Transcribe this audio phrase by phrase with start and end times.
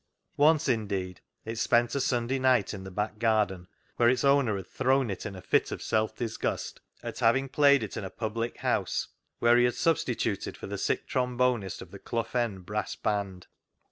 [0.37, 3.67] Once, indeed, it spent a Sunday night in the back garden,
[3.97, 7.83] where its owner had thrown it in a fit of self disgust at having played
[7.83, 11.99] it in a public house, where he had substituted for the sick trombonist of the
[11.99, 13.45] Clough End brass band.